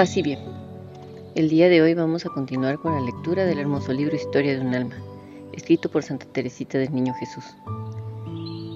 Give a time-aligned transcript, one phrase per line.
[0.00, 0.38] Paz bien.
[1.34, 4.62] El día de hoy vamos a continuar con la lectura del hermoso libro Historia de
[4.62, 4.96] un alma,
[5.52, 7.44] escrito por Santa Teresita del Niño Jesús.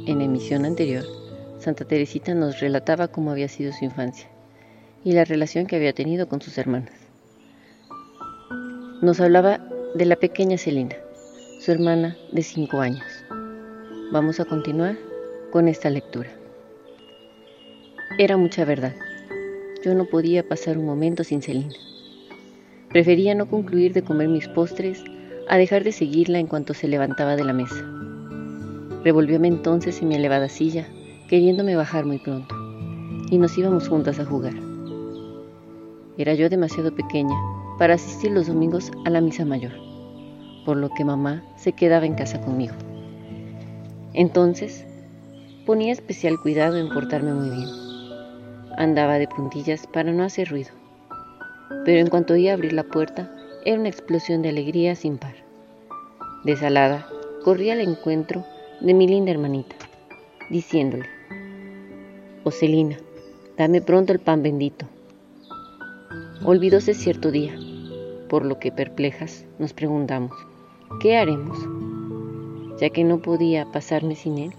[0.06, 1.02] En emisión anterior,
[1.58, 4.28] Santa Teresita nos relataba cómo había sido su infancia
[5.02, 6.92] y la relación que había tenido con sus hermanas.
[9.00, 10.96] Nos hablaba de la pequeña Celina,
[11.58, 13.24] su hermana de cinco años.
[14.12, 14.98] Vamos a continuar
[15.50, 16.28] con esta lectura.
[18.18, 18.92] Era mucha verdad
[19.84, 21.74] yo no podía pasar un momento sin Celina.
[22.88, 25.04] Prefería no concluir de comer mis postres
[25.46, 27.84] a dejar de seguirla en cuanto se levantaba de la mesa.
[29.04, 30.86] Revolvióme entonces en mi elevada silla,
[31.28, 32.54] queriéndome bajar muy pronto,
[33.30, 34.54] y nos íbamos juntas a jugar.
[36.16, 37.36] Era yo demasiado pequeña
[37.78, 39.72] para asistir los domingos a la misa mayor,
[40.64, 42.74] por lo que mamá se quedaba en casa conmigo.
[44.14, 44.86] Entonces,
[45.66, 47.83] ponía especial cuidado en portarme muy bien
[48.77, 50.70] Andaba de puntillas para no hacer ruido.
[51.84, 53.31] Pero en cuanto oí abrir la puerta,
[53.64, 55.34] era una explosión de alegría sin par.
[56.44, 57.06] Desalada,
[57.44, 58.44] corrí al encuentro
[58.81, 59.77] de mi linda hermanita,
[60.50, 61.06] diciéndole,
[62.42, 62.98] Ocelina,
[63.56, 64.86] dame pronto el pan bendito.
[66.44, 67.55] Olvidóse cierto día,
[68.28, 70.33] por lo que perplejas nos preguntamos,
[71.00, 71.56] ¿qué haremos?
[72.81, 74.53] Ya que no podía pasarme sin él.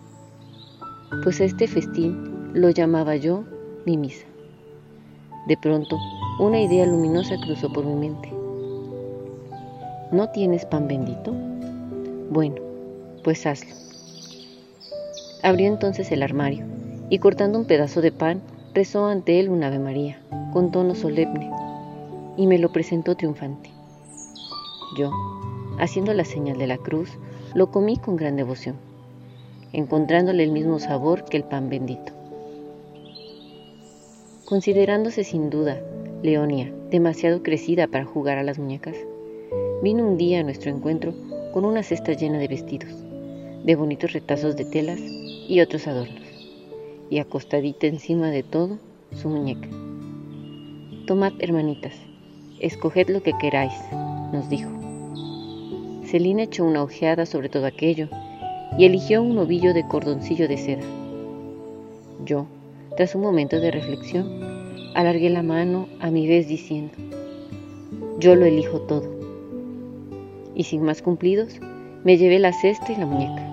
[1.24, 3.44] Pues a este festín lo llamaba yo
[3.86, 4.26] mi misa.
[5.48, 5.98] De pronto,
[6.40, 8.32] una idea luminosa cruzó por mi mente.
[10.12, 11.34] ¿No tienes pan bendito?
[12.32, 12.56] Bueno,
[13.24, 13.74] pues hazlo.
[15.44, 16.66] Abrió entonces el armario
[17.10, 18.42] y cortando un pedazo de pan,
[18.74, 20.20] rezó ante él un Ave María,
[20.52, 21.52] con tono solemne,
[22.38, 23.70] y me lo presentó triunfante.
[24.98, 25.12] Yo,
[25.80, 27.12] haciendo la señal de la cruz,
[27.54, 28.78] lo comí con gran devoción,
[29.74, 32.25] encontrándole el mismo sabor que el pan bendito.
[34.46, 35.82] Considerándose sin duda
[36.22, 38.96] Leonia demasiado crecida para jugar a las muñecas,
[39.82, 41.16] vino un día a nuestro encuentro
[41.52, 42.94] con una cesta llena de vestidos,
[43.64, 46.28] de bonitos retazos de telas y otros adornos,
[47.10, 48.78] y acostadita encima de todo
[49.20, 49.68] su muñeca.
[51.08, 51.96] Tomad, hermanitas,
[52.60, 53.74] escoged lo que queráis,
[54.32, 54.70] nos dijo.
[56.06, 58.10] Celina echó una ojeada sobre todo aquello
[58.78, 60.84] y eligió un ovillo de cordoncillo de seda.
[62.26, 62.46] Yo,
[62.96, 64.28] tras un momento de reflexión,
[64.94, 66.94] alargué la mano a mi vez diciendo,
[68.20, 69.04] yo lo elijo todo.
[70.56, 71.60] Y sin más cumplidos,
[72.06, 73.44] me llevé la cesta y la muñeca.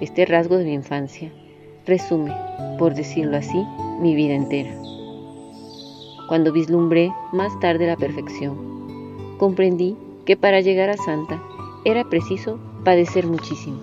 [0.00, 1.30] Este rasgo de mi infancia
[1.86, 2.34] resume,
[2.78, 3.64] por decirlo así,
[4.00, 4.74] mi vida entera.
[6.28, 11.40] Cuando vislumbré más tarde la perfección, comprendí que para llegar a Santa
[11.84, 13.78] era preciso padecer muchísimo,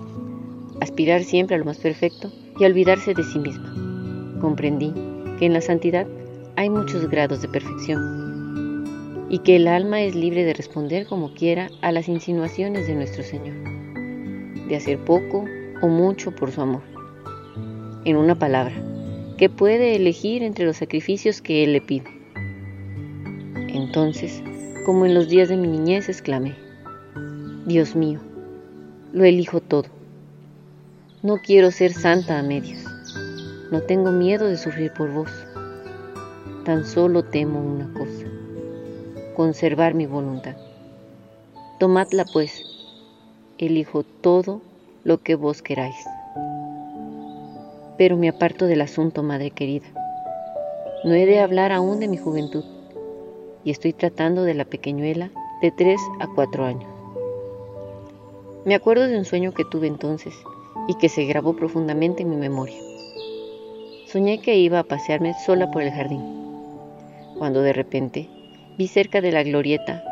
[0.81, 2.29] aspirar siempre a lo más perfecto
[2.59, 3.73] y olvidarse de sí misma.
[4.41, 4.93] Comprendí
[5.37, 6.05] que en la santidad
[6.55, 11.69] hay muchos grados de perfección y que el alma es libre de responder como quiera
[11.81, 13.55] a las insinuaciones de nuestro Señor,
[14.67, 15.45] de hacer poco
[15.81, 16.81] o mucho por su amor.
[18.05, 18.75] En una palabra,
[19.37, 22.07] que puede elegir entre los sacrificios que Él le pide.
[23.69, 24.43] Entonces,
[24.85, 26.55] como en los días de mi niñez, exclamé,
[27.67, 28.19] Dios mío,
[29.13, 29.98] lo elijo todo
[31.21, 32.81] no quiero ser santa a medios.
[33.71, 35.29] No tengo miedo de sufrir por vos.
[36.63, 38.25] Tan solo temo una cosa,
[39.35, 40.55] conservar mi voluntad.
[41.77, 42.63] Tomadla pues,
[43.57, 44.61] elijo todo
[45.03, 45.95] lo que vos queráis.
[47.97, 49.87] Pero me aparto del asunto, madre querida.
[51.03, 52.63] No he de hablar aún de mi juventud
[53.65, 55.31] y estoy tratando de la pequeñuela
[55.61, 56.89] de tres a cuatro años.
[58.63, 60.33] Me acuerdo de un sueño que tuve entonces
[60.89, 62.79] y que se grabó profundamente en mi memoria.
[64.07, 66.23] Soñé que iba a pasearme sola por el jardín,
[67.37, 68.27] cuando de repente
[68.75, 70.03] vi cerca de la glorieta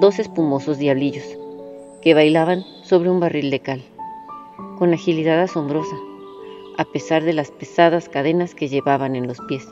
[0.00, 1.38] dos espumosos diablillos
[2.00, 3.82] que bailaban sobre un barril de cal,
[4.78, 5.96] con agilidad asombrosa,
[6.78, 9.68] a pesar de las pesadas cadenas que llevaban en los pies.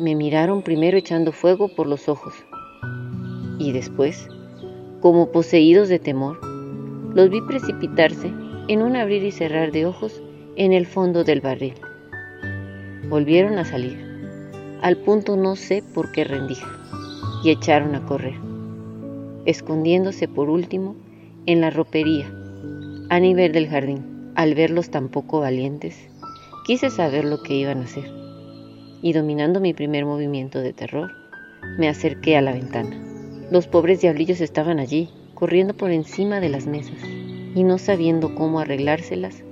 [0.00, 2.32] Me miraron primero echando fuego por los ojos
[3.58, 4.26] y después,
[5.02, 6.40] como poseídos de temor,
[7.14, 8.32] los vi precipitarse
[8.68, 10.20] en un abrir y cerrar de ojos
[10.56, 11.74] en el fondo del barril.
[13.08, 13.96] Volvieron a salir,
[14.82, 16.66] al punto no sé por qué rendija,
[17.44, 18.34] y echaron a correr,
[19.44, 20.96] escondiéndose por último
[21.46, 22.26] en la ropería,
[23.08, 24.14] a nivel del jardín.
[24.34, 26.10] Al verlos tan poco valientes,
[26.66, 28.04] quise saber lo que iban a hacer,
[29.00, 31.10] y dominando mi primer movimiento de terror,
[31.78, 33.02] me acerqué a la ventana.
[33.50, 36.98] Los pobres diablillos estaban allí, corriendo por encima de las mesas
[37.56, 39.42] y no sabiendo cómo arreglárselas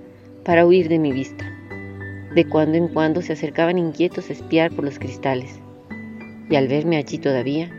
[0.44, 1.50] para huir de mi vista.
[2.34, 5.58] De cuando en cuando se acercaban inquietos a espiar por los cristales,
[6.50, 7.70] y al verme allí todavía,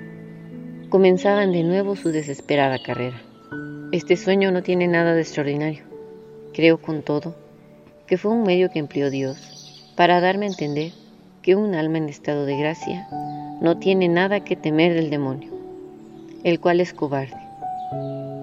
[0.89, 3.21] comenzaban de nuevo su desesperada carrera.
[3.91, 5.83] Este sueño no tiene nada de extraordinario.
[6.53, 7.35] Creo con todo
[8.07, 10.91] que fue un medio que empleó Dios para darme a entender
[11.43, 13.07] que un alma en estado de gracia
[13.61, 15.51] no tiene nada que temer del demonio,
[16.43, 17.37] el cual es cobarde,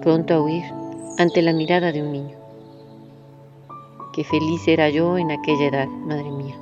[0.01, 0.82] pronto a huir
[1.17, 2.35] ante la mirada de un niño.
[4.13, 6.55] Qué feliz era yo en aquella edad, madre mía.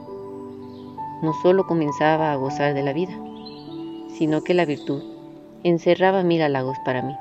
[1.22, 3.14] No solo comenzaba a gozar de la vida,
[4.18, 5.02] sino que la virtud
[5.64, 7.16] encerraba mil halagos para mí.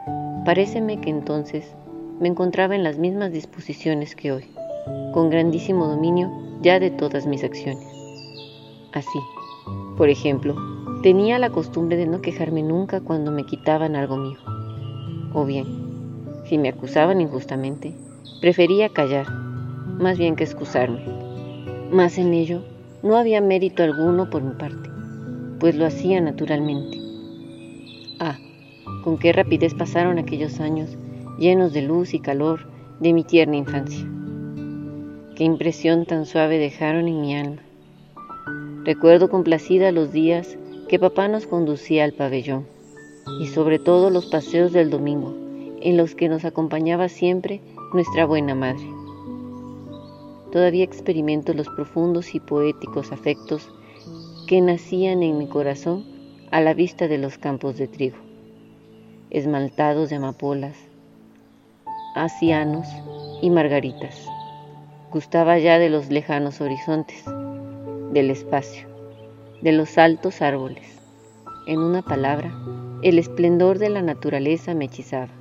[0.44, 1.75] Paréceme que entonces
[2.19, 4.44] me encontraba en las mismas disposiciones que hoy,
[5.12, 6.31] con grandísimo dominio
[6.62, 7.87] ya de todas mis acciones.
[8.93, 9.21] Así,
[9.97, 10.56] por ejemplo,
[11.03, 14.38] tenía la costumbre de no quejarme nunca cuando me quitaban algo mío.
[15.32, 15.80] O bien,
[16.50, 17.94] si me acusaban injustamente,
[18.41, 19.31] prefería callar
[20.00, 21.00] más bien que excusarme.
[21.93, 22.64] Mas en ello
[23.05, 24.91] no había mérito alguno por mi parte,
[25.61, 26.99] pues lo hacía naturalmente.
[28.19, 28.37] Ah,
[29.05, 30.99] con qué rapidez pasaron aquellos años
[31.38, 32.67] llenos de luz y calor
[32.99, 34.05] de mi tierna infancia.
[35.37, 37.62] Qué impresión tan suave dejaron en mi alma.
[38.82, 40.58] Recuerdo complacida los días
[40.88, 42.67] que papá nos conducía al pabellón
[43.41, 45.50] y sobre todo los paseos del domingo
[45.81, 47.61] en los que nos acompañaba siempre
[47.93, 49.00] nuestra buena madre
[50.50, 53.71] todavía experimento los profundos y poéticos afectos
[54.47, 56.05] que nacían en mi corazón
[56.50, 58.17] a la vista de los campos de trigo,
[59.31, 60.77] esmaltados de amapolas,
[62.17, 62.87] asianos
[63.41, 64.27] y margaritas.
[65.12, 67.25] Gustaba ya de los lejanos horizontes,
[68.12, 68.88] del espacio,
[69.61, 70.99] de los altos árboles.
[71.67, 72.53] En una palabra,
[73.03, 75.40] el esplendor de la naturaleza me hechizaba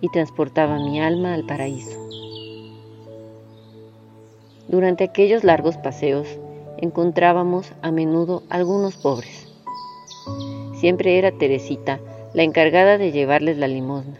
[0.00, 1.98] y transportaba mi alma al paraíso.
[4.68, 6.28] Durante aquellos largos paseos
[6.78, 9.48] encontrábamos a menudo algunos pobres.
[10.74, 12.00] Siempre era Teresita
[12.32, 14.18] la encargada de llevarles la limosna,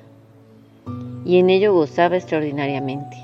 [1.24, 3.16] y en ello gozaba extraordinariamente.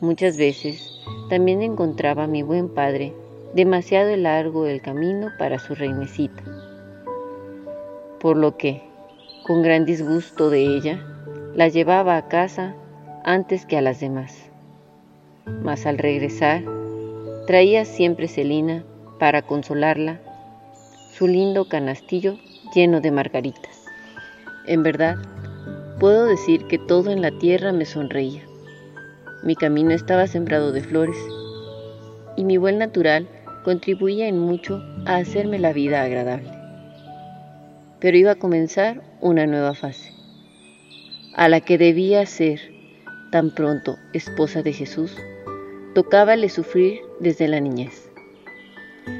[0.00, 3.12] Muchas veces también encontraba a mi buen padre
[3.54, 6.42] demasiado largo el camino para su reinecita,
[8.20, 8.89] por lo que,
[9.50, 11.04] con gran disgusto de ella,
[11.56, 12.76] la llevaba a casa
[13.24, 14.48] antes que a las demás
[15.44, 16.62] mas al regresar
[17.48, 18.84] traía siempre Celina,
[19.18, 20.20] para consolarla,
[21.12, 22.38] su lindo canastillo
[22.72, 23.84] lleno de margaritas.
[24.68, 25.16] En verdad,
[25.98, 28.42] puedo decir que todo en la tierra me sonreía.
[29.42, 31.18] Mi camino estaba sembrado de flores
[32.36, 33.28] y mi buen natural
[33.64, 36.59] contribuía en mucho a hacerme la vida agradable.
[38.00, 40.12] Pero iba a comenzar una nueva fase,
[41.34, 42.60] a la que debía ser
[43.30, 45.16] tan pronto esposa de Jesús
[45.94, 48.08] tocábale sufrir desde la niñez.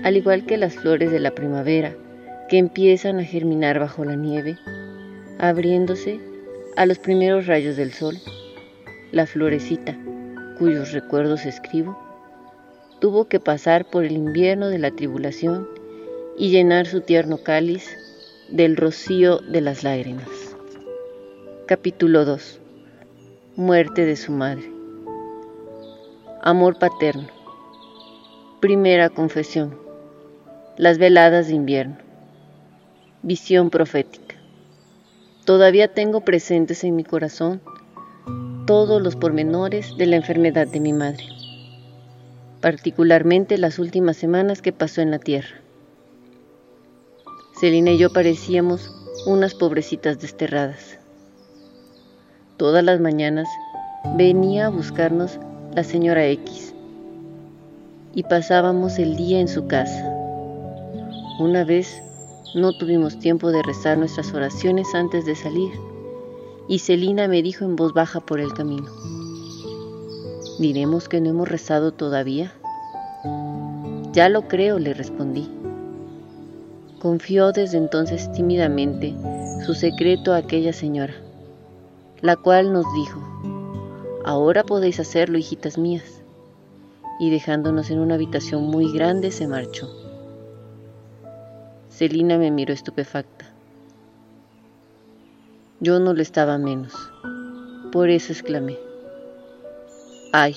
[0.05, 1.97] Al igual que las flores de la primavera,
[2.49, 4.57] que empiezan a germinar bajo la nieve,
[5.39, 6.21] abriéndose
[6.77, 8.17] a los primeros rayos del sol,
[9.11, 9.99] la florecita,
[10.59, 11.99] cuyos recuerdos escribo,
[13.01, 15.69] tuvo que pasar por el invierno de la tribulación
[16.39, 17.97] y llenar su tierno cáliz
[18.51, 20.29] del rocío de las lágrimas.
[21.67, 22.59] Capítulo 2.
[23.55, 24.69] Muerte de su madre.
[26.43, 27.29] Amor paterno.
[28.61, 29.79] Primera confesión.
[30.77, 31.97] Las veladas de invierno.
[33.23, 34.35] Visión profética.
[35.45, 37.61] Todavía tengo presentes en mi corazón
[38.67, 41.25] todos los pormenores de la enfermedad de mi madre,
[42.61, 45.61] particularmente las últimas semanas que pasó en la tierra.
[47.61, 48.91] Celina y yo parecíamos
[49.27, 50.99] unas pobrecitas desterradas.
[52.57, 53.47] Todas las mañanas
[54.17, 55.39] venía a buscarnos
[55.75, 56.73] la señora X,
[58.15, 60.09] y pasábamos el día en su casa.
[61.39, 62.01] Una vez
[62.55, 65.73] no tuvimos tiempo de rezar nuestras oraciones antes de salir,
[66.67, 68.91] y Celina me dijo en voz baja por el camino,
[70.59, 72.55] ¿diremos que no hemos rezado todavía?
[74.13, 75.60] Ya lo creo, le respondí.
[77.01, 79.17] Confió desde entonces tímidamente
[79.65, 81.15] su secreto a aquella señora,
[82.21, 83.19] la cual nos dijo,
[84.23, 86.23] Ahora podéis hacerlo, hijitas mías.
[87.19, 89.89] Y dejándonos en una habitación muy grande se marchó.
[91.89, 93.47] Celina me miró estupefacta.
[95.81, 96.93] Yo no lo estaba menos.
[97.93, 98.79] Por eso exclamé.
[100.33, 100.55] Ay,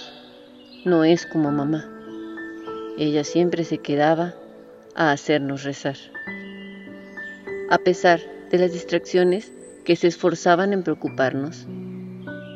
[0.83, 1.89] no es como mamá.
[2.97, 4.33] Ella siempre se quedaba
[4.93, 5.95] a hacernos rezar.
[7.73, 9.51] A pesar de las distracciones
[9.83, 11.65] que se esforzaban en preocuparnos,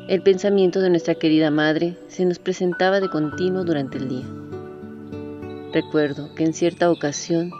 [0.08, 4.26] el pensamiento de nuestra querida madre se nos presentaba de continuo durante el día.
[5.72, 7.50] Recuerdo que en cierta ocasión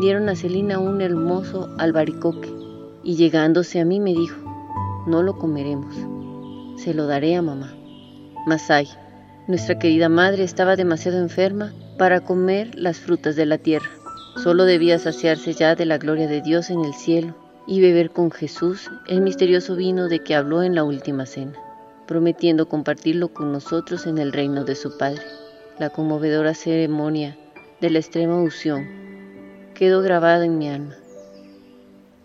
[0.00, 2.54] dieron a Celina un hermoso albaricoque
[3.02, 4.40] y llegándose a mí me dijo,
[5.08, 5.96] no lo comeremos,
[6.80, 7.74] se lo daré a mamá.
[8.46, 8.86] Masai,
[9.48, 13.90] nuestra querida madre estaba demasiado enferma para comer las frutas de la tierra.
[14.36, 17.34] Solo debía saciarse ya de la gloria de Dios en el cielo
[17.66, 21.52] y beber con Jesús el misterioso vino de que habló en la última cena,
[22.06, 25.22] prometiendo compartirlo con nosotros en el reino de su Padre.
[25.78, 27.36] La conmovedora ceremonia
[27.80, 28.86] de la extrema unción
[29.74, 30.94] quedó grabada en mi alma.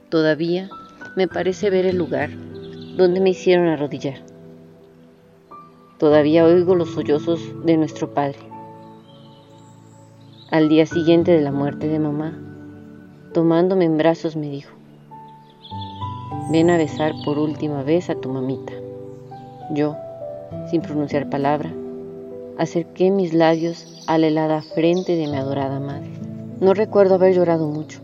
[0.09, 0.69] Todavía
[1.15, 2.29] me parece ver el lugar
[2.95, 4.21] donde me hicieron arrodillar.
[5.99, 8.46] Todavía oigo los sollozos de nuestro Padre.
[10.49, 12.33] Al día siguiente de la muerte de mamá,
[13.33, 14.73] tomándome en brazos me dijo,
[16.49, 18.71] ven a besar por última vez a tu mamita.
[19.71, 19.97] Yo,
[20.71, 21.73] sin pronunciar palabra,
[22.57, 26.11] acerqué mis labios a la helada frente de mi adorada madre.
[26.61, 27.99] No recuerdo haber llorado mucho,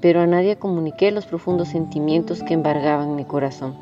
[0.00, 3.76] pero a nadie comuniqué los profundos sentimientos que embargaban mi corazón.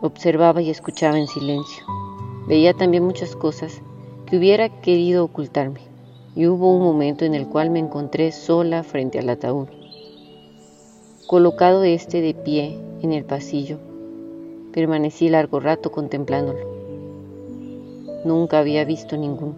[0.00, 1.84] Observaba y escuchaba en silencio.
[2.48, 3.82] Veía también muchas cosas
[4.24, 5.92] que hubiera querido ocultarme,
[6.36, 9.68] y hubo un momento en el cual me encontré sola frente al ataúd.
[11.26, 13.78] Colocado este de pie en el pasillo,
[14.72, 16.74] permanecí largo rato contemplándolo.
[18.24, 19.54] Nunca había visto ninguno,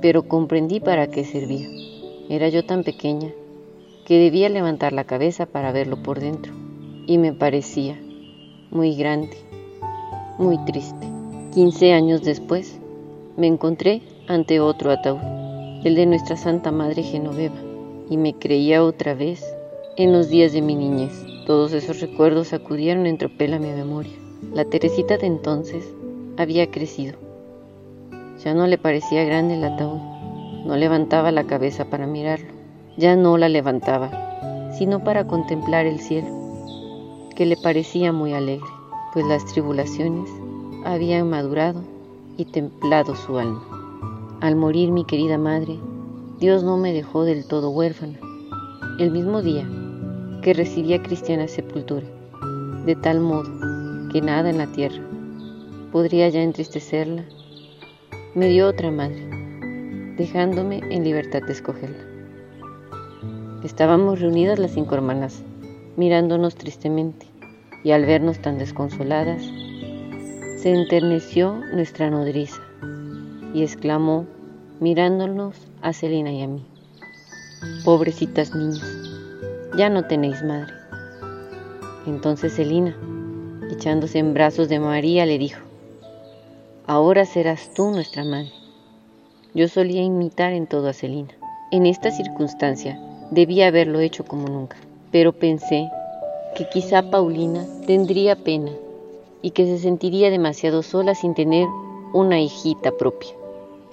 [0.00, 1.68] pero comprendí para qué servía.
[2.28, 3.30] Era yo tan pequeña
[4.06, 6.52] que debía levantar la cabeza para verlo por dentro,
[7.06, 8.00] y me parecía
[8.70, 9.36] muy grande,
[10.38, 11.06] muy triste.
[11.52, 12.78] Quince años después,
[13.36, 15.37] me encontré ante otro ataúd,
[15.84, 17.60] el de nuestra Santa Madre Genoveva,
[18.10, 19.44] y me creía otra vez
[19.96, 21.12] en los días de mi niñez.
[21.46, 24.12] Todos esos recuerdos acudieron en tropel a mi memoria.
[24.52, 25.84] La Teresita de entonces
[26.36, 27.18] había crecido
[28.44, 30.00] ya no le parecía grande el ataúd.
[30.64, 32.52] No levantaba la cabeza para mirarlo.
[32.96, 36.28] Ya no la levantaba, sino para contemplar el cielo,
[37.34, 38.66] que le parecía muy alegre,
[39.12, 40.28] pues las tribulaciones
[40.84, 41.82] habían madurado
[42.36, 43.77] y templado su alma.
[44.40, 45.80] Al morir mi querida madre,
[46.38, 48.20] Dios no me dejó del todo huérfana.
[49.00, 49.68] El mismo día
[50.42, 52.06] que recibía cristiana sepultura,
[52.86, 53.50] de tal modo
[54.12, 55.02] que nada en la tierra
[55.90, 57.24] podría ya entristecerla
[58.36, 59.28] me dio otra madre,
[60.16, 62.04] dejándome en libertad de escogerla.
[63.64, 65.42] Estábamos reunidas las cinco hermanas,
[65.96, 67.26] mirándonos tristemente,
[67.82, 69.42] y al vernos tan desconsoladas,
[70.58, 72.67] se enterneció nuestra nodriza
[73.54, 74.26] y exclamó,
[74.80, 76.64] mirándonos a Celina y a mí,
[77.84, 78.84] Pobrecitas niñas,
[79.76, 80.72] ya no tenéis madre.
[82.06, 82.96] Entonces Celina,
[83.70, 85.60] echándose en brazos de María, le dijo,
[86.86, 88.52] Ahora serás tú nuestra madre.
[89.54, 91.34] Yo solía imitar en todo a Celina.
[91.70, 92.98] En esta circunstancia
[93.30, 94.76] debía haberlo hecho como nunca,
[95.10, 95.90] pero pensé
[96.54, 98.72] que quizá Paulina tendría pena
[99.42, 101.66] y que se sentiría demasiado sola sin tener
[102.12, 103.37] una hijita propia.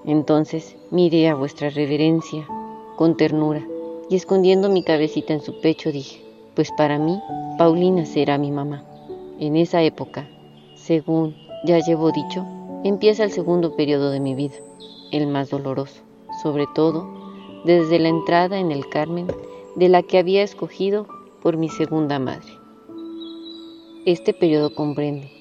[0.06, 2.48] Entonces miré a vuestra reverencia
[2.96, 3.66] con ternura
[4.10, 6.22] y escondiendo mi cabecita en su pecho dije,
[6.56, 7.20] pues para mí
[7.58, 8.86] Paulina será mi mamá.
[9.40, 10.30] En esa época,
[10.76, 11.36] según
[11.66, 12.46] ya llevo dicho,
[12.84, 14.56] empieza el segundo periodo de mi vida,
[15.12, 16.02] el más doloroso,
[16.44, 17.08] sobre todo
[17.66, 19.28] desde la entrada en el Carmen
[19.76, 21.08] de la que había escogido
[21.42, 22.54] por mi segunda madre.
[24.06, 25.32] Este periodo comprende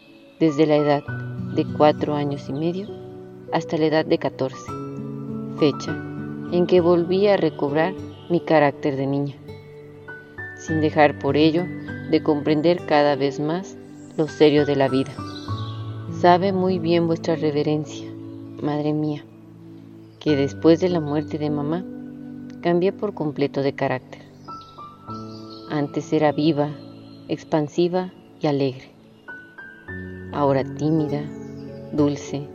[0.41, 1.03] desde la edad
[1.55, 3.04] de cuatro años y medio
[3.55, 4.71] hasta la edad de catorce,
[5.61, 5.97] fecha
[6.51, 7.95] en que volví a recobrar
[8.29, 9.37] mi carácter de niña,
[10.59, 11.65] sin dejar por ello
[12.11, 13.77] de comprender cada vez más
[14.17, 15.13] lo serio de la vida.
[16.21, 18.11] Sabe muy bien vuestra reverencia,
[18.61, 19.25] madre mía,
[20.19, 21.85] que después de la muerte de mamá
[22.61, 24.23] cambié por completo de carácter.
[25.71, 26.71] Antes era viva,
[27.29, 28.91] expansiva y alegre.
[30.33, 31.23] Ahora tímida,
[31.93, 32.49] dulce,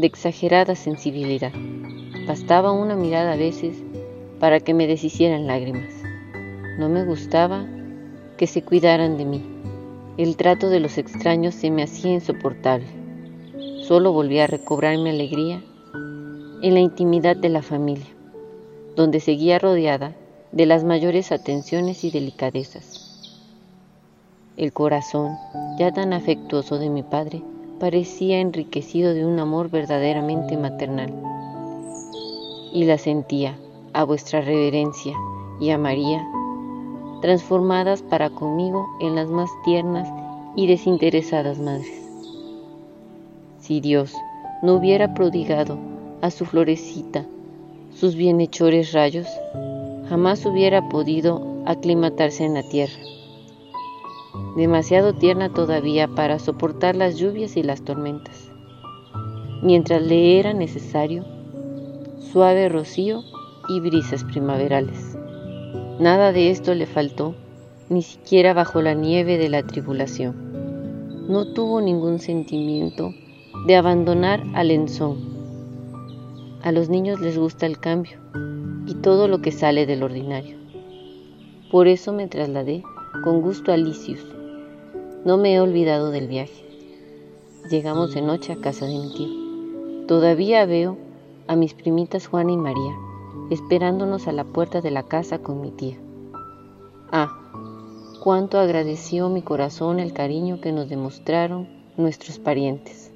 [0.00, 1.52] de exagerada sensibilidad.
[2.26, 3.76] Bastaba una mirada a veces
[4.38, 5.92] para que me deshicieran lágrimas.
[6.78, 7.66] No me gustaba
[8.36, 9.44] que se cuidaran de mí.
[10.16, 13.00] El trato de los extraños se me hacía insoportable
[13.90, 15.60] solo volví a recobrar mi alegría
[16.62, 18.06] en la intimidad de la familia,
[18.94, 20.14] donde seguía rodeada
[20.52, 23.42] de las mayores atenciones y delicadezas.
[24.56, 25.32] El corazón,
[25.76, 27.42] ya tan afectuoso de mi padre,
[27.80, 31.12] parecía enriquecido de un amor verdaderamente maternal.
[32.72, 33.58] Y la sentía
[33.94, 35.16] a vuestra reverencia
[35.58, 36.24] y a María,
[37.22, 40.08] transformadas para conmigo en las más tiernas
[40.54, 42.06] y desinteresadas madres.
[43.58, 44.14] Si Dios
[44.62, 45.78] no hubiera prodigado
[46.20, 47.24] a su florecita
[47.94, 49.26] sus bienhechores rayos,
[50.08, 52.98] jamás hubiera podido aclimatarse en la tierra,
[54.56, 58.50] demasiado tierna todavía para soportar las lluvias y las tormentas.
[59.62, 61.24] Mientras le era necesario
[62.32, 63.22] suave rocío
[63.68, 65.16] y brisas primaverales.
[65.98, 67.34] Nada de esto le faltó,
[67.88, 71.26] ni siquiera bajo la nieve de la tribulación.
[71.28, 73.12] No tuvo ningún sentimiento
[73.66, 75.18] de abandonar al enzón.
[76.62, 78.18] A los niños les gusta el cambio
[78.86, 80.56] y todo lo que sale del ordinario.
[81.70, 82.82] Por eso me trasladé
[83.24, 84.24] con gusto a Licius.
[85.24, 86.64] No me he olvidado del viaje.
[87.70, 90.06] Llegamos de noche a casa de mi tío.
[90.06, 90.96] Todavía veo
[91.46, 92.94] a mis primitas Juana y María
[93.50, 95.96] esperándonos a la puerta de la casa con mi tía.
[97.10, 97.36] Ah,
[98.22, 103.12] cuánto agradeció mi corazón el cariño que nos demostraron nuestros parientes.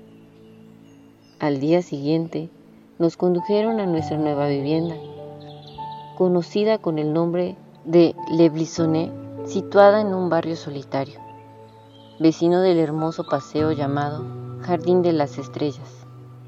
[1.39, 2.51] Al día siguiente
[2.99, 4.97] nos condujeron a nuestra nueva vivienda,
[6.19, 11.21] conocida con el nombre de Le Blisonnet, situada en un barrio solitario,
[12.19, 14.25] vecino del hermoso paseo llamado
[14.63, 16.07] Jardín de las Estrellas.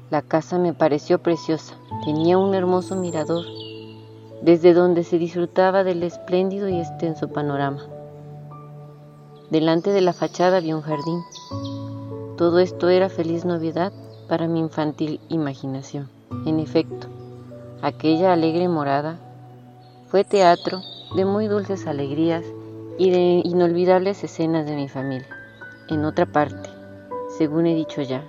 [0.09, 1.75] La casa me pareció preciosa,
[2.05, 3.45] tenía un hermoso mirador,
[4.41, 7.83] desde donde se disfrutaba del espléndido y extenso panorama.
[9.49, 11.21] Delante de la fachada había un jardín.
[12.37, 13.91] Todo esto era feliz novedad
[14.27, 16.09] para mi infantil imaginación.
[16.45, 17.07] En efecto,
[17.81, 19.19] aquella alegre morada
[20.07, 20.81] fue teatro
[21.15, 22.43] de muy dulces alegrías
[22.97, 25.27] y de inolvidables escenas de mi familia.
[25.89, 26.69] En otra parte,
[27.37, 28.23] según he dicho ya,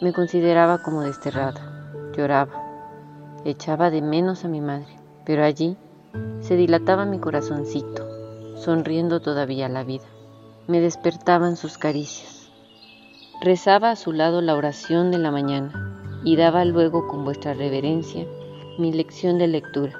[0.00, 1.60] me consideraba como desterrada,
[2.16, 2.52] lloraba,
[3.44, 5.76] echaba de menos a mi madre, pero allí
[6.40, 10.06] se dilataba mi corazoncito, sonriendo todavía la vida.
[10.66, 12.40] Me despertaban sus caricias
[13.42, 18.26] Rezaba a su lado la oración de la mañana y daba luego con vuestra reverencia
[18.76, 19.94] mi lección de lectura.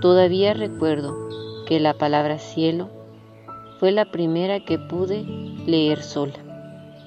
[0.00, 1.16] Todavía recuerdo
[1.66, 2.88] que la palabra cielo
[3.78, 5.24] fue la primera que pude
[5.66, 6.34] leer sola.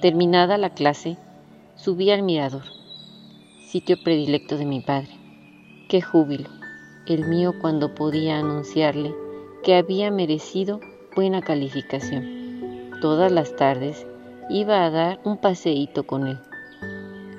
[0.00, 1.16] Terminada la clase,
[1.76, 2.62] subí al mirador,
[3.66, 5.10] sitio predilecto de mi padre.
[5.88, 6.48] Qué júbilo,
[7.06, 9.14] el mío cuando podía anunciarle
[9.62, 10.80] que había merecido
[11.16, 12.90] buena calificación.
[13.00, 14.06] Todas las tardes
[14.50, 16.38] iba a dar un paseíto con él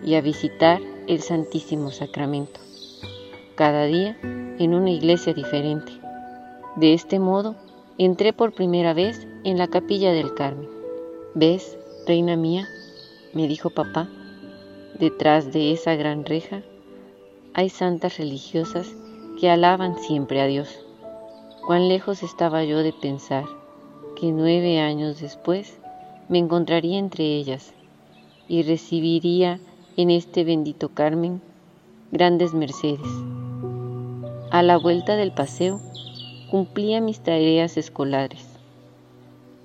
[0.04, 2.60] y a visitar el Santísimo Sacramento,
[3.56, 5.99] cada día en una iglesia diferente.
[6.80, 7.56] De este modo,
[7.98, 10.70] entré por primera vez en la capilla del Carmen.
[11.36, 12.70] ¿Ves, reina mía?
[13.34, 14.08] me dijo papá.
[14.98, 16.62] Detrás de esa gran reja
[17.54, 18.96] hay santas religiosas
[19.38, 20.70] que alaban siempre a Dios.
[21.68, 23.44] Cuán lejos estaba yo de pensar
[24.16, 25.78] que nueve años después
[26.30, 27.74] me encontraría entre ellas
[28.48, 29.60] y recibiría
[29.98, 31.42] en este bendito Carmen
[32.14, 33.10] grandes mercedes.
[34.50, 35.82] A la vuelta del paseo
[36.50, 38.46] cumplía mis tareas escolares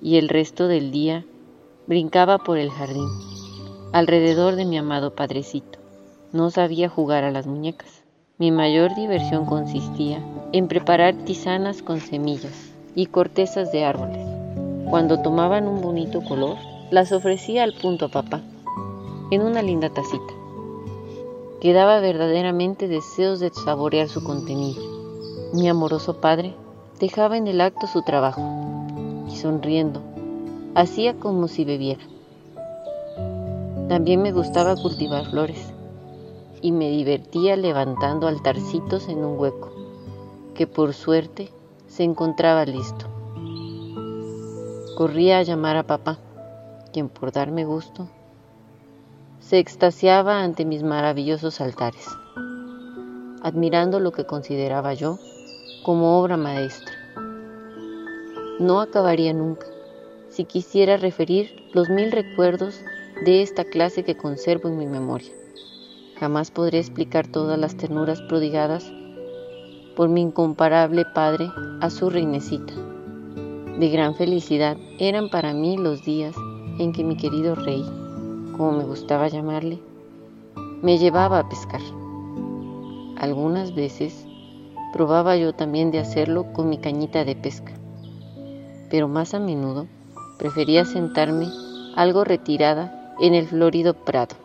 [0.01, 1.25] y el resto del día
[1.87, 3.09] brincaba por el jardín,
[3.91, 5.79] alrededor de mi amado padrecito.
[6.31, 8.03] No sabía jugar a las muñecas.
[8.37, 10.21] Mi mayor diversión consistía
[10.51, 14.35] en preparar tisanas con semillas y cortezas de árboles
[14.89, 16.57] cuando tomaban un bonito color,
[16.91, 18.41] las ofrecía al punto a papá,
[19.31, 20.33] en una linda tacita.
[21.59, 24.83] Quedaba verdaderamente deseos de saborear su contenido.
[25.53, 26.53] Mi amoroso padre
[26.99, 28.41] dejaba en el acto su trabajo
[29.27, 30.01] y sonriendo,
[30.75, 32.03] hacía como si bebiera.
[33.89, 35.73] También me gustaba cultivar flores
[36.61, 39.71] y me divertía levantando altarcitos en un hueco,
[40.53, 41.51] que por suerte
[41.87, 43.07] se encontraba listo.
[44.97, 46.17] Corría a llamar a papá,
[46.93, 48.07] quien por darme gusto
[49.39, 52.07] se extasiaba ante mis maravillosos altares,
[53.43, 55.19] admirando lo que consideraba yo
[55.85, 56.95] como obra maestra.
[58.59, 59.67] No acabaría nunca
[60.29, 62.81] si quisiera referir los mil recuerdos
[63.23, 65.31] de esta clase que conservo en mi memoria.
[66.19, 68.91] Jamás podré explicar todas las ternuras prodigadas
[69.95, 72.73] por mi incomparable padre a su reinecita
[73.79, 76.33] de gran felicidad eran para mí los días
[76.79, 77.83] en que mi querido rey,
[78.55, 79.79] como me gustaba llamarle,
[80.81, 81.81] me llevaba a pescar.
[83.17, 84.25] Algunas veces
[84.95, 87.73] probaba yo también de hacerlo con mi cañita de pesca,
[88.89, 89.87] pero más a menudo
[90.39, 91.49] prefería sentarme
[91.97, 94.37] algo retirada en el florido prado.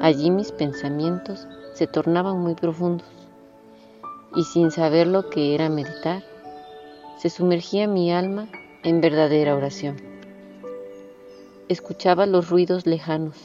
[0.00, 3.06] Allí mis pensamientos se tornaban muy profundos
[4.34, 6.24] y sin saber lo que era meditar,
[7.16, 8.48] se sumergía mi alma
[8.82, 9.98] en verdadera oración.
[11.68, 13.36] Escuchaba los ruidos lejanos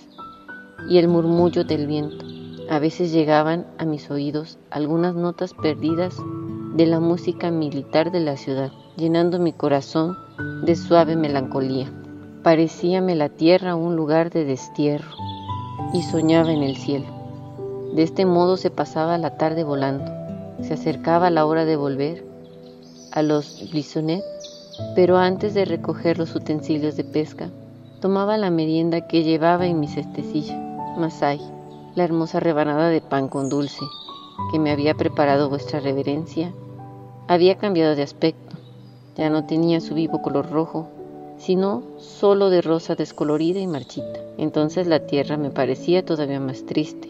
[0.90, 2.37] y el murmullo del viento.
[2.70, 6.18] A veces llegaban a mis oídos algunas notas perdidas
[6.76, 10.18] de la música militar de la ciudad, llenando mi corazón
[10.66, 11.90] de suave melancolía.
[12.44, 15.10] Parecíame la tierra un lugar de destierro
[15.94, 17.06] y soñaba en el cielo.
[17.96, 20.12] De este modo se pasaba la tarde volando.
[20.62, 22.26] Se acercaba la hora de volver
[23.14, 24.24] a los Blissonet,
[24.94, 27.50] pero antes de recoger los utensilios de pesca,
[28.02, 30.58] tomaba la merienda que llevaba en mi cestecilla,
[30.98, 31.40] Masai,
[31.98, 33.84] la hermosa rebanada de pan con dulce
[34.52, 36.54] que me había preparado vuestra reverencia,
[37.28, 38.56] había cambiado de aspecto.
[39.16, 40.88] Ya no tenía su vivo color rojo,
[41.40, 44.20] sino solo de rosa descolorida y marchita.
[44.38, 47.10] Entonces la tierra me parecía todavía más triste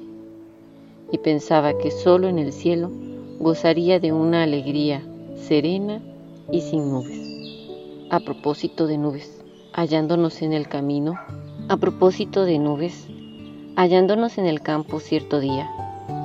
[1.12, 2.90] y pensaba que solo en el cielo
[3.42, 5.04] gozaría de una alegría
[5.36, 6.02] serena
[6.50, 8.08] y sin nubes.
[8.10, 11.20] A propósito de nubes, hallándonos en el camino,
[11.68, 13.10] a propósito de nubes,
[13.78, 15.70] hallándonos en el campo cierto día,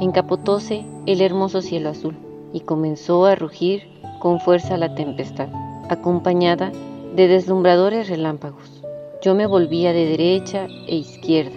[0.00, 2.16] encapotóse el hermoso cielo azul
[2.54, 3.82] y comenzó a rugir
[4.20, 5.48] con fuerza la tempestad,
[5.90, 6.72] acompañada
[7.14, 8.82] de deslumbradores relámpagos.
[9.20, 11.54] Yo me volvía de derecha e izquierda,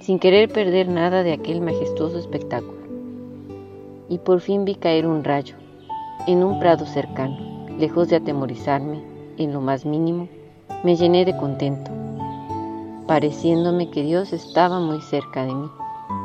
[0.00, 2.80] sin querer perder nada de aquel majestuoso espectáculo.
[4.08, 5.54] Y por fin vi caer un rayo
[6.26, 7.38] en un prado cercano.
[7.78, 9.00] Lejos de atemorizarme
[9.36, 10.28] en lo más mínimo,
[10.82, 11.92] me llené de contento,
[13.08, 15.70] pareciéndome que Dios estaba muy cerca de mí.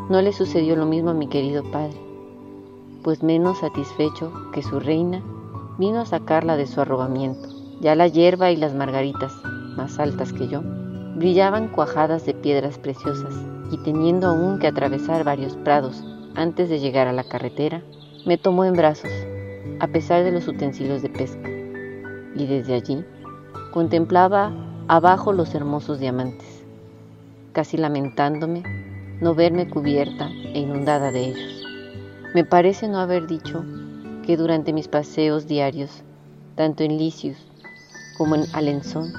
[0.10, 1.98] No le sucedió lo mismo a mi querido padre,
[3.04, 5.24] pues menos satisfecho que su reina,
[5.78, 7.48] vino a sacarla de su arrobamiento.
[7.80, 9.34] Ya la hierba y las margaritas,
[9.78, 10.62] más altas que yo,
[11.16, 13.34] brillaban cuajadas de piedras preciosas,
[13.72, 16.04] y teniendo aún que atravesar varios prados
[16.36, 17.82] antes de llegar a la carretera,
[18.26, 19.12] me tomó en brazos,
[19.80, 21.50] a pesar de los utensilios de pesca,
[22.36, 23.06] y desde allí
[23.72, 24.52] contemplaba
[24.90, 26.53] abajo los hermosos diamantes,
[27.54, 28.64] casi lamentándome
[29.22, 31.66] no verme cubierta e inundada de ellos.
[32.34, 33.64] Me parece no haber dicho
[34.26, 36.04] que durante mis paseos diarios,
[36.56, 37.38] tanto en Licius
[38.18, 39.14] como en Alençon,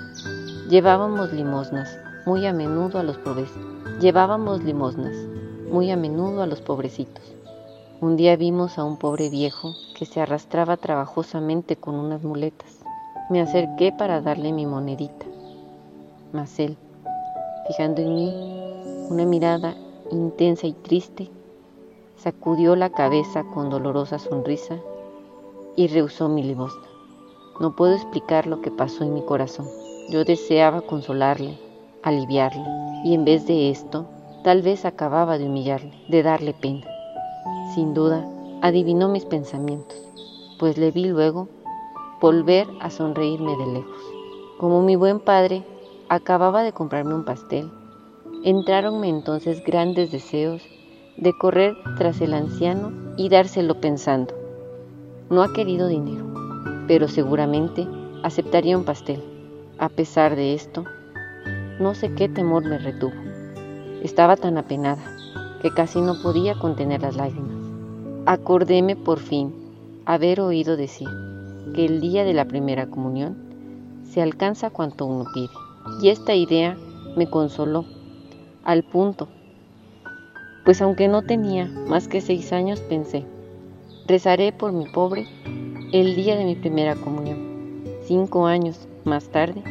[0.69, 3.19] llevábamos limosnas muy a menudo a los
[4.01, 5.15] Llevábamos limosnas
[5.71, 7.23] muy a menudo a los pobrecitos.
[8.01, 12.81] Un día vimos a un pobre viejo que se arrastraba trabajosamente con unas muletas.
[13.31, 15.27] Me acerqué para darle mi monedita.
[16.33, 16.77] Mas él,
[17.67, 18.35] fijando en mí
[19.11, 19.75] una mirada
[20.11, 21.31] intensa y triste,
[22.17, 24.79] sacudió la cabeza con dolorosa sonrisa
[25.77, 26.87] y rehusó mi limosna.
[27.61, 29.67] No puedo explicar lo que pasó en mi corazón.
[30.11, 31.59] Yo deseaba consolarle,
[32.03, 32.65] aliviarle,
[33.05, 34.07] y en vez de esto,
[34.43, 36.87] tal vez acababa de humillarle, de darle pena.
[37.75, 38.29] Sin duda,
[38.61, 39.97] adivinó mis pensamientos,
[40.59, 41.49] pues le vi luego
[42.21, 44.03] volver a sonreírme de lejos.
[44.59, 45.65] Como mi buen padre
[46.09, 47.71] acababa de comprarme un pastel,
[48.43, 50.63] entráronme entonces grandes deseos
[51.17, 54.35] de correr tras el anciano y dárselo pensando.
[55.31, 56.25] No ha querido dinero,
[56.87, 57.87] pero seguramente
[58.23, 59.23] aceptaría un pastel.
[59.79, 60.85] A pesar de esto,
[61.81, 63.15] no sé qué temor me retuvo.
[64.03, 65.03] Estaba tan apenada
[65.63, 67.57] que casi no podía contener las lágrimas.
[68.27, 69.55] Acordéme por fin
[70.05, 71.09] haber oído decir
[71.75, 73.37] que el día de la primera comunión
[74.05, 75.53] se alcanza cuanto uno pide.
[76.01, 76.77] Y esta idea
[77.17, 77.85] me consoló
[78.65, 79.29] al punto
[80.65, 83.25] pues aunque no tenía más que seis años, pensé,
[84.07, 85.27] rezaré por mi pobre
[85.93, 87.85] el día de mi primera comunión.
[88.03, 89.63] Cinco años más tarde,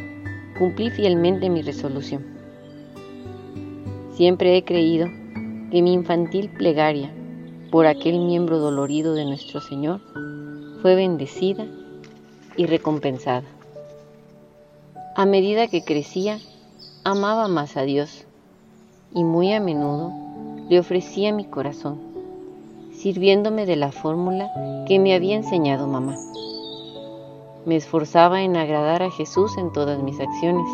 [0.58, 2.24] cumplí fielmente mi resolución.
[4.12, 5.08] Siempre he creído
[5.70, 7.12] que mi infantil plegaria
[7.72, 10.00] por aquel miembro dolorido de nuestro Señor
[10.80, 11.66] fue bendecida
[12.56, 13.53] y recompensada.
[15.16, 16.40] A medida que crecía,
[17.04, 18.26] amaba más a Dios
[19.14, 20.12] y muy a menudo
[20.68, 22.00] le ofrecía mi corazón,
[22.92, 24.50] sirviéndome de la fórmula
[24.88, 26.16] que me había enseñado mamá.
[27.64, 30.68] Me esforzaba en agradar a Jesús en todas mis acciones,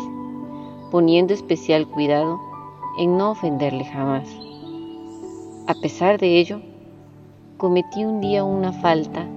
[0.89, 2.39] poniendo especial cuidado
[2.97, 4.27] en no ofenderle jamás.
[5.67, 6.61] A pesar de ello,
[7.57, 9.27] cometí un día una falta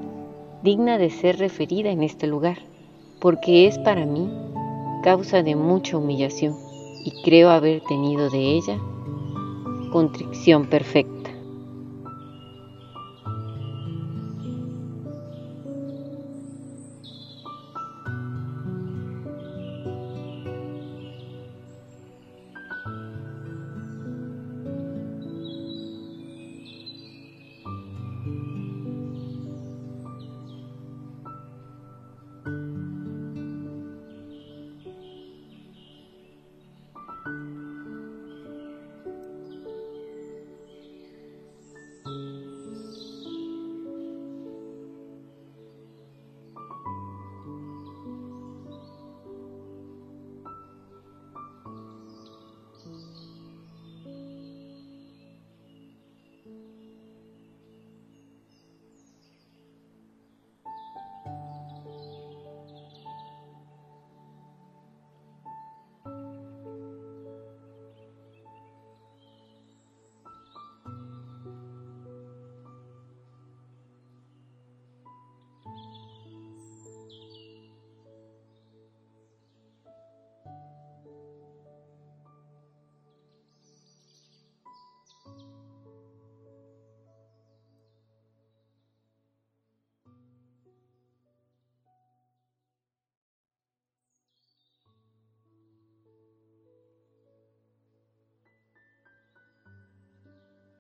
[0.63, 2.57] digna de ser referida en este lugar,
[3.21, 4.31] porque es para mí
[5.05, 6.57] causa de mucha humillación
[7.05, 8.79] y creo haber tenido de ella
[9.93, 11.24] contrición perfecta.